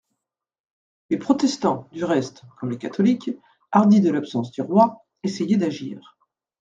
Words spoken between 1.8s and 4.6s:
du reste, comme les catholiques, hardis de l'absence